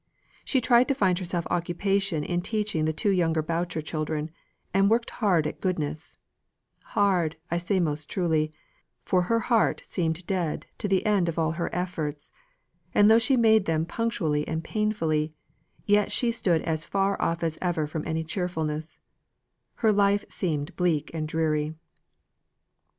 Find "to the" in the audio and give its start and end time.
10.79-11.05